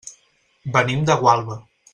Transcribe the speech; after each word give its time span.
Venim 0.77 1.05
de 1.11 1.19
Gualba. 1.23 1.63